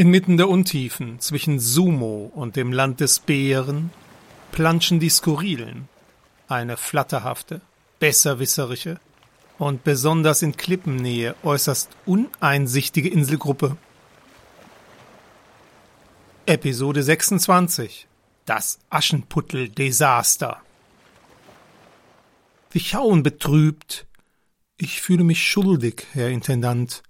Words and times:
Inmitten 0.00 0.38
der 0.38 0.48
Untiefen 0.48 1.20
zwischen 1.20 1.60
Sumo 1.60 2.32
und 2.34 2.56
dem 2.56 2.72
Land 2.72 3.00
des 3.00 3.18
Bären 3.18 3.90
planschen 4.50 4.98
die 4.98 5.10
Skurrilen, 5.10 5.90
eine 6.48 6.78
flatterhafte, 6.78 7.60
besserwisserische 7.98 8.98
und 9.58 9.84
besonders 9.84 10.40
in 10.40 10.56
Klippennähe 10.56 11.36
äußerst 11.42 11.90
uneinsichtige 12.06 13.10
Inselgruppe. 13.10 13.76
Episode 16.46 17.02
26 17.02 18.08
Das 18.46 18.78
Aschenputtel-Desaster 18.88 20.62
Wir 22.70 22.80
schauen 22.80 23.22
betrübt. 23.22 24.06
Ich 24.78 25.02
fühle 25.02 25.24
mich 25.24 25.46
schuldig, 25.46 26.06
Herr 26.12 26.30
Intendant. 26.30 27.02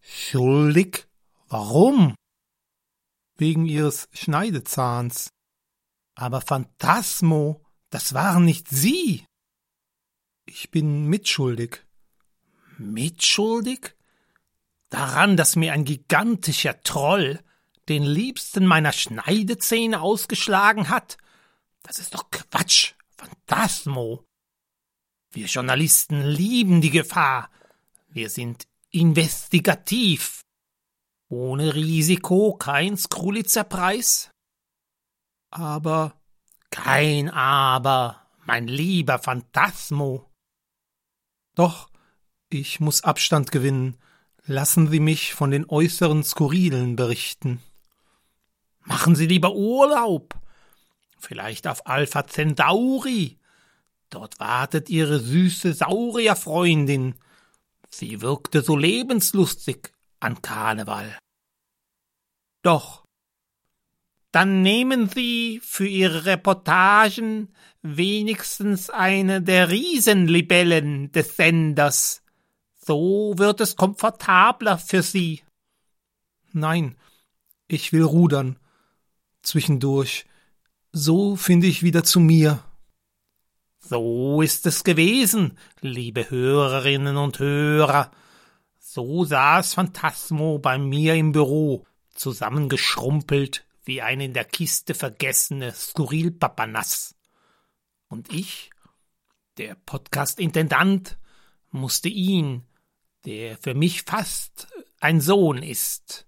Schuldig? 0.00 1.06
Warum? 1.50 2.14
Wegen 3.36 3.66
ihres 3.66 4.08
Schneidezahns. 4.12 5.30
Aber 6.14 6.40
Phantasmo, 6.40 7.64
das 7.90 8.14
waren 8.14 8.44
nicht 8.44 8.68
Sie. 8.68 9.24
Ich 10.44 10.70
bin 10.70 11.06
mitschuldig. 11.06 11.84
Mitschuldig? 12.78 13.96
Daran, 14.90 15.36
dass 15.36 15.56
mir 15.56 15.72
ein 15.72 15.84
gigantischer 15.84 16.80
Troll 16.82 17.40
den 17.88 18.02
liebsten 18.02 18.66
meiner 18.66 18.92
Schneidezähne 18.92 20.00
ausgeschlagen 20.00 20.88
hat? 20.88 21.16
Das 21.82 21.98
ist 21.98 22.14
doch 22.14 22.30
Quatsch, 22.30 22.92
Phantasmo. 23.16 24.24
Wir 25.30 25.46
Journalisten 25.46 26.22
lieben 26.22 26.80
die 26.80 26.90
Gefahr. 26.90 27.50
Wir 28.08 28.28
sind 28.28 28.64
investigativ. 28.90 30.44
Ohne 31.32 31.74
Risiko 31.74 32.52
kein 32.52 32.98
Skrulitzer 32.98 33.64
Preis? 33.64 34.30
Aber 35.50 36.20
kein 36.68 37.30
Aber, 37.30 38.26
mein 38.44 38.68
lieber 38.68 39.18
Phantasmo. 39.18 40.30
Doch, 41.54 41.88
ich 42.50 42.80
muss 42.80 43.02
Abstand 43.02 43.50
gewinnen. 43.50 43.96
Lassen 44.44 44.90
Sie 44.90 45.00
mich 45.00 45.32
von 45.32 45.50
den 45.50 45.66
äußeren 45.66 46.22
Skurrilen 46.22 46.96
berichten. 46.96 47.62
Machen 48.80 49.14
Sie 49.14 49.26
lieber 49.26 49.54
Urlaub. 49.54 50.38
Vielleicht 51.18 51.66
auf 51.66 51.86
Alpha 51.86 52.26
Centauri. 52.26 53.38
Dort 54.10 54.38
wartet 54.38 54.90
Ihre 54.90 55.18
süße 55.18 55.72
Saurierfreundin. 55.72 57.14
Sie 57.88 58.20
wirkte 58.20 58.60
so 58.60 58.76
lebenslustig 58.76 59.94
an 60.22 60.40
Karneval. 60.40 61.18
Doch. 62.62 63.04
Dann 64.30 64.62
nehmen 64.62 65.08
Sie 65.08 65.60
für 65.62 65.86
Ihre 65.86 66.24
Reportagen 66.24 67.52
wenigstens 67.82 68.88
eine 68.88 69.42
der 69.42 69.70
Riesenlibellen 69.70 71.12
des 71.12 71.36
Senders. 71.36 72.22
So 72.80 73.34
wird 73.36 73.60
es 73.60 73.76
komfortabler 73.76 74.78
für 74.78 75.02
Sie. 75.02 75.42
Nein, 76.52 76.96
ich 77.68 77.92
will 77.92 78.04
rudern. 78.04 78.58
Zwischendurch. 79.42 80.24
So 80.92 81.36
finde 81.36 81.66
ich 81.66 81.82
wieder 81.82 82.04
zu 82.04 82.20
mir. 82.20 82.62
So 83.80 84.40
ist 84.40 84.66
es 84.66 84.84
gewesen, 84.84 85.58
liebe 85.80 86.30
Hörerinnen 86.30 87.16
und 87.16 87.38
Hörer. 87.38 88.10
So 88.94 89.24
saß 89.24 89.72
Phantasmo 89.72 90.58
bei 90.58 90.76
mir 90.76 91.14
im 91.14 91.32
Büro 91.32 91.86
zusammengeschrumpelt 92.12 93.66
wie 93.84 94.02
ein 94.02 94.20
in 94.20 94.34
der 94.34 94.44
Kiste 94.44 94.92
vergessene 94.92 95.72
Skurrilpapanass. 95.72 97.14
Und 98.08 98.30
ich, 98.30 98.68
der 99.56 99.76
Podcast-Intendant, 99.76 101.16
musste 101.70 102.10
ihn, 102.10 102.66
der 103.24 103.56
für 103.56 103.72
mich 103.72 104.02
fast 104.02 104.68
ein 105.00 105.22
Sohn 105.22 105.62
ist, 105.62 106.26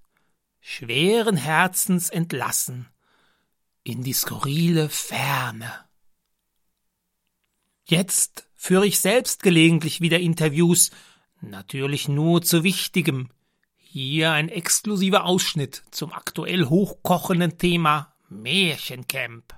schweren 0.59 1.37
Herzens 1.37 2.09
entlassen 2.09 2.89
in 3.83 4.03
die 4.03 4.15
skurrile 4.15 4.89
Ferne. 4.89 5.71
Jetzt 7.84 8.49
führe 8.55 8.87
ich 8.87 9.00
selbst 9.00 9.43
gelegentlich 9.43 10.00
wieder 10.00 10.19
Interviews, 10.19 10.93
natürlich 11.50 12.09
nur 12.09 12.43
zu 12.43 12.65
Wichtigem, 12.65 13.31
hier 13.77 14.32
ein 14.32 14.49
exklusiver 14.49 15.25
Ausschnitt 15.25 15.84
zum 15.91 16.12
aktuell 16.12 16.66
hochkochenden 16.66 17.59
Thema 17.59 18.15
Märchencamp. 18.28 19.54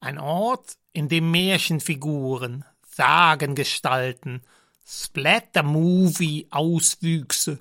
Ein 0.00 0.18
Ort, 0.18 0.76
in 0.92 1.08
dem 1.08 1.30
Märchenfiguren, 1.30 2.64
Sagengestalten, 2.86 4.42
Splatter-Movie-Auswüchse 4.86 7.58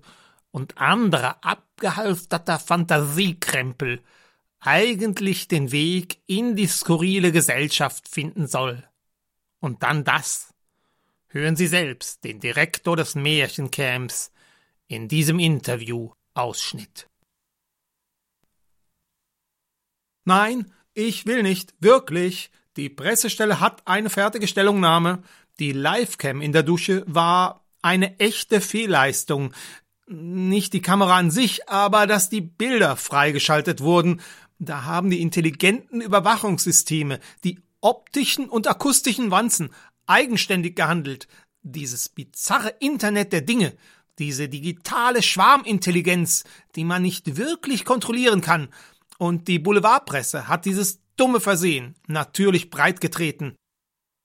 und 0.51 0.77
anderer 0.77 1.43
abgehalfterter 1.43 2.59
Fantasiekrempel 2.59 4.03
eigentlich 4.59 5.47
den 5.47 5.71
Weg 5.71 6.21
in 6.27 6.55
die 6.55 6.67
skurrile 6.67 7.31
Gesellschaft 7.31 8.07
finden 8.07 8.45
soll. 8.47 8.87
Und 9.59 9.81
dann 9.83 10.03
das. 10.03 10.53
Hören 11.33 11.55
Sie 11.55 11.67
selbst 11.67 12.25
den 12.25 12.41
Direktor 12.41 12.97
des 12.97 13.15
Märchencamps, 13.15 14.33
in 14.87 15.07
diesem 15.07 15.39
Interview 15.39 16.11
Ausschnitt. 16.33 17.07
Nein, 20.25 20.73
ich 20.93 21.25
will 21.25 21.41
nicht, 21.41 21.73
wirklich. 21.79 22.51
Die 22.75 22.89
Pressestelle 22.89 23.61
hat 23.61 23.87
eine 23.87 24.09
fertige 24.09 24.45
Stellungnahme. 24.45 25.23
Die 25.59 25.71
Livecam 25.71 26.41
in 26.41 26.51
der 26.51 26.63
Dusche 26.63 27.05
war 27.07 27.65
eine 27.81 28.19
echte 28.19 28.59
Fehlleistung. 28.59 29.53
Nicht 30.07 30.73
die 30.73 30.81
Kamera 30.81 31.15
an 31.15 31.31
sich, 31.31 31.69
aber 31.69 32.07
dass 32.07 32.29
die 32.29 32.41
Bilder 32.41 32.97
freigeschaltet 32.97 33.79
wurden. 33.79 34.19
Da 34.59 34.83
haben 34.83 35.09
die 35.09 35.21
intelligenten 35.21 36.01
Überwachungssysteme, 36.01 37.21
die 37.45 37.61
optischen 37.79 38.49
und 38.49 38.67
akustischen 38.67 39.31
Wanzen, 39.31 39.71
eigenständig 40.11 40.75
gehandelt. 40.75 41.27
Dieses 41.63 42.09
bizarre 42.09 42.75
Internet 42.79 43.33
der 43.33 43.41
Dinge, 43.41 43.73
diese 44.19 44.49
digitale 44.49 45.21
Schwarmintelligenz, 45.23 46.43
die 46.75 46.83
man 46.83 47.01
nicht 47.01 47.37
wirklich 47.37 47.85
kontrollieren 47.85 48.41
kann. 48.41 48.69
Und 49.17 49.47
die 49.47 49.59
Boulevardpresse 49.59 50.47
hat 50.47 50.65
dieses 50.65 50.99
dumme 51.15 51.39
Versehen 51.39 51.95
natürlich 52.07 52.69
breitgetreten. 52.69 53.55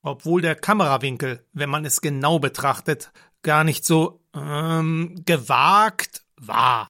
Obwohl 0.03 0.41
der 0.41 0.55
Kamerawinkel, 0.55 1.45
wenn 1.53 1.71
man 1.71 1.85
es 1.85 2.01
genau 2.01 2.39
betrachtet, 2.39 3.13
gar 3.43 3.65
nicht 3.65 3.85
so 3.85 4.21
ähm, 4.35 5.23
gewagt 5.25 6.25
war. 6.37 6.89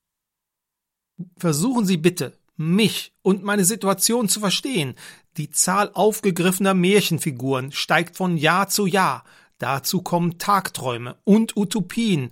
Versuchen 1.38 1.86
Sie 1.86 1.96
bitte, 1.96 2.36
mich 2.56 3.12
und 3.22 3.42
meine 3.42 3.64
Situation 3.64 4.28
zu 4.28 4.40
verstehen. 4.40 4.94
Die 5.36 5.50
Zahl 5.50 5.90
aufgegriffener 5.92 6.74
Märchenfiguren 6.74 7.72
steigt 7.72 8.16
von 8.16 8.36
Jahr 8.36 8.68
zu 8.68 8.86
Jahr. 8.86 9.24
Dazu 9.58 10.02
kommen 10.02 10.38
Tagträume 10.38 11.16
und 11.24 11.56
Utopien, 11.56 12.30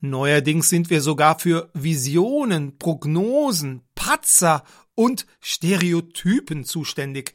Neuerdings 0.00 0.68
sind 0.68 0.90
wir 0.90 1.00
sogar 1.00 1.38
für 1.38 1.70
Visionen, 1.72 2.78
Prognosen, 2.78 3.82
Patzer 3.94 4.62
und 4.94 5.26
Stereotypen 5.40 6.64
zuständig. 6.64 7.32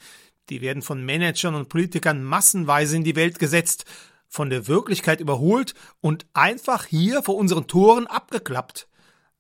Die 0.50 0.62
werden 0.62 0.84
von 0.84 1.03
Managern 1.03 1.56
und 1.56 1.69
Politikern 1.69 2.23
massenweise 2.23 2.95
in 2.95 3.03
die 3.03 3.16
Welt 3.16 3.39
gesetzt, 3.39 3.85
von 4.28 4.50
der 4.50 4.68
Wirklichkeit 4.68 5.19
überholt 5.19 5.73
und 6.01 6.28
einfach 6.33 6.85
hier 6.85 7.23
vor 7.23 7.35
unseren 7.35 7.68
Toren 7.68 8.06
abgeklappt. 8.06 8.88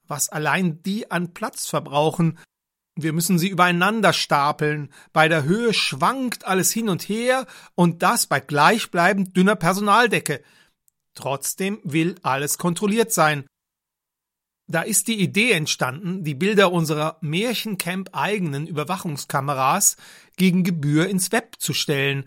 Was 0.07 0.29
allein 0.29 0.81
die 0.83 1.11
an 1.11 1.33
Platz 1.33 1.67
verbrauchen, 1.67 2.39
wir 3.03 3.13
müssen 3.13 3.39
sie 3.39 3.47
übereinander 3.47 4.13
stapeln. 4.13 4.91
Bei 5.13 5.27
der 5.27 5.43
Höhe 5.43 5.73
schwankt 5.73 6.45
alles 6.45 6.71
hin 6.71 6.89
und 6.89 7.03
her 7.03 7.45
und 7.75 8.01
das 8.03 8.27
bei 8.27 8.39
gleichbleibend 8.39 9.35
dünner 9.35 9.55
Personaldecke. 9.55 10.41
Trotzdem 11.13 11.79
will 11.83 12.15
alles 12.23 12.57
kontrolliert 12.57 13.11
sein. 13.11 13.45
Da 14.67 14.83
ist 14.83 15.07
die 15.09 15.19
Idee 15.19 15.51
entstanden, 15.51 16.23
die 16.23 16.35
Bilder 16.35 16.71
unserer 16.71 17.17
Märchencamp 17.19 18.09
eigenen 18.13 18.67
Überwachungskameras 18.67 19.97
gegen 20.37 20.63
Gebühr 20.63 21.09
ins 21.09 21.31
Web 21.33 21.55
zu 21.59 21.73
stellen. 21.73 22.25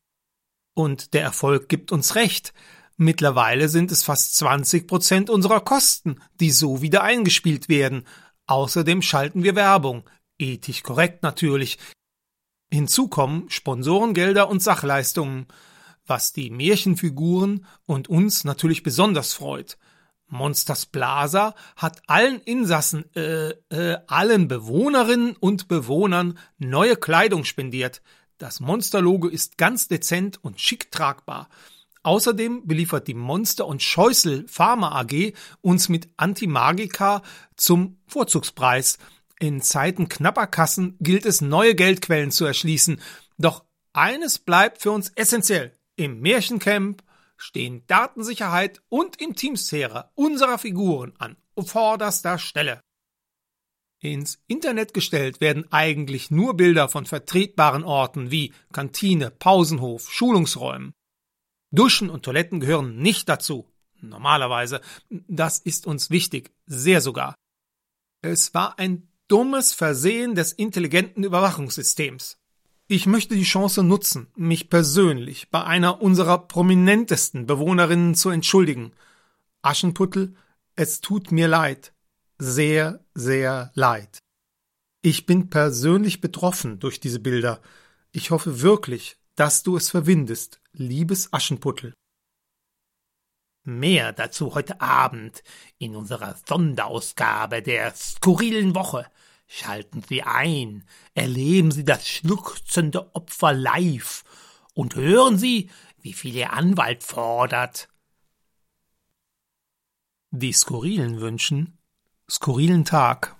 Und 0.74 1.14
der 1.14 1.22
Erfolg 1.22 1.68
gibt 1.68 1.90
uns 1.90 2.16
recht. 2.16 2.52
Mittlerweile 2.96 3.68
sind 3.68 3.90
es 3.90 4.02
fast 4.02 4.36
20 4.36 4.86
Prozent 4.86 5.30
unserer 5.30 5.60
Kosten, 5.60 6.20
die 6.38 6.50
so 6.50 6.82
wieder 6.82 7.02
eingespielt 7.02 7.68
werden. 7.68 8.06
Außerdem 8.46 9.00
schalten 9.00 9.42
wir 9.42 9.54
Werbung. 9.54 10.04
Ethisch 10.38 10.82
korrekt 10.82 11.22
natürlich. 11.22 11.78
Hinzu 12.72 13.08
kommen 13.08 13.48
Sponsorengelder 13.50 14.48
und 14.48 14.62
Sachleistungen 14.62 15.46
was 16.06 16.32
die 16.32 16.50
Märchenfiguren 16.50 17.66
und 17.86 18.08
uns 18.08 18.44
natürlich 18.44 18.82
besonders 18.82 19.32
freut. 19.32 19.78
Monsters 20.26 20.86
Plaza 20.86 21.54
hat 21.76 22.02
allen 22.06 22.40
Insassen, 22.40 23.04
äh, 23.14 23.50
äh, 23.68 23.98
allen 24.06 24.48
Bewohnerinnen 24.48 25.36
und 25.36 25.68
Bewohnern 25.68 26.38
neue 26.58 26.96
Kleidung 26.96 27.44
spendiert. 27.44 28.02
Das 28.38 28.60
Monsterlogo 28.60 29.28
ist 29.28 29.58
ganz 29.58 29.86
dezent 29.86 30.42
und 30.42 30.60
schick 30.60 30.90
tragbar. 30.90 31.48
Außerdem 32.02 32.66
beliefert 32.66 33.06
die 33.08 33.14
Monster 33.14 33.66
und 33.66 33.82
Scheußel 33.82 34.46
Pharma 34.48 35.00
AG 35.00 35.32
uns 35.62 35.88
mit 35.88 36.08
Antimagika 36.16 37.22
zum 37.56 37.98
Vorzugspreis. 38.06 38.98
In 39.40 39.62
Zeiten 39.62 40.08
knapper 40.08 40.46
Kassen 40.46 40.96
gilt 41.00 41.26
es, 41.26 41.40
neue 41.40 41.74
Geldquellen 41.74 42.30
zu 42.30 42.44
erschließen. 42.44 43.00
Doch 43.38 43.64
eines 43.92 44.38
bleibt 44.38 44.80
für 44.82 44.90
uns 44.90 45.10
essentiell. 45.10 45.76
Im 45.96 46.20
Märchencamp 46.20 47.02
stehen 47.36 47.84
Datensicherheit 47.86 48.82
und 48.88 49.16
Intimsphäre 49.20 50.10
unserer 50.14 50.58
Figuren 50.58 51.12
an 51.18 51.36
vorderster 51.56 52.38
Stelle. 52.38 52.80
Ins 54.00 54.42
Internet 54.46 54.92
gestellt 54.92 55.40
werden 55.40 55.70
eigentlich 55.72 56.30
nur 56.30 56.56
Bilder 56.56 56.88
von 56.88 57.06
vertretbaren 57.06 57.84
Orten 57.84 58.30
wie 58.30 58.52
Kantine, 58.72 59.30
Pausenhof, 59.30 60.10
Schulungsräumen. 60.10 60.92
Duschen 61.70 62.10
und 62.10 62.24
Toiletten 62.24 62.60
gehören 62.60 62.98
nicht 62.98 63.28
dazu. 63.28 63.66
Normalerweise. 64.00 64.80
Das 65.08 65.58
ist 65.58 65.86
uns 65.86 66.10
wichtig. 66.10 66.52
Sehr 66.66 67.00
sogar. 67.00 67.34
Es 68.20 68.52
war 68.52 68.78
ein 68.78 69.08
dummes 69.28 69.72
Versehen 69.72 70.34
des 70.34 70.52
intelligenten 70.52 71.24
Überwachungssystems. 71.24 72.38
Ich 72.86 73.06
möchte 73.06 73.34
die 73.34 73.44
Chance 73.44 73.82
nutzen, 73.82 74.28
mich 74.36 74.68
persönlich 74.68 75.50
bei 75.50 75.64
einer 75.64 76.02
unserer 76.02 76.38
prominentesten 76.38 77.46
Bewohnerinnen 77.46 78.14
zu 78.14 78.28
entschuldigen. 78.28 78.92
Aschenputtel, 79.62 80.34
es 80.76 81.00
tut 81.00 81.32
mir 81.32 81.48
leid. 81.48 81.94
Sehr, 82.38 83.04
sehr 83.14 83.70
leid. 83.74 84.18
Ich 85.00 85.24
bin 85.24 85.48
persönlich 85.48 86.20
betroffen 86.20 86.78
durch 86.78 87.00
diese 87.00 87.20
Bilder. 87.20 87.60
Ich 88.12 88.30
hoffe 88.30 88.60
wirklich, 88.60 89.16
dass 89.34 89.62
du 89.62 89.76
es 89.76 89.90
verwindest, 89.90 90.60
liebes 90.72 91.32
Aschenputtel. 91.32 91.94
Mehr 93.64 94.12
dazu 94.12 94.54
heute 94.54 94.80
Abend 94.80 95.42
in 95.78 95.96
unserer 95.96 96.36
Sonderausgabe 96.46 97.62
der 97.62 97.94
skurrilen 97.94 98.74
Woche. 98.74 99.06
Schalten 99.46 100.02
Sie 100.06 100.22
ein, 100.22 100.84
erleben 101.14 101.70
Sie 101.70 101.84
das 101.84 102.06
schluchzende 102.06 103.14
Opfer 103.14 103.52
live 103.52 104.24
und 104.74 104.96
hören 104.96 105.38
Sie, 105.38 105.70
wie 106.00 106.12
viel 106.12 106.34
Ihr 106.34 106.52
Anwalt 106.52 107.02
fordert. 107.02 107.88
Die 110.30 110.52
Skurrilen 110.52 111.20
wünschen 111.20 111.78
skurrilen 112.28 112.84
Tag. 112.84 113.36